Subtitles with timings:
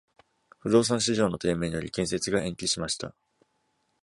[0.57, 3.13] 不動産市場の低迷により建設が延期しました。